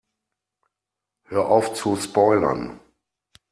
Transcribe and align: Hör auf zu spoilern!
Hör 1.29 1.47
auf 1.47 1.75
zu 1.75 1.95
spoilern! 1.95 2.79